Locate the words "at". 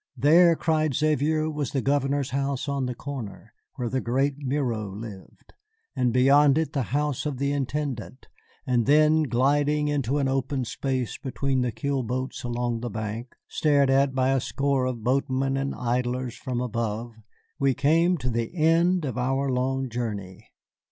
13.91-14.15